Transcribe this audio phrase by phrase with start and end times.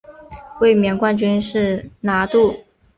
[0.59, 2.57] 卫冕冠军是拿度。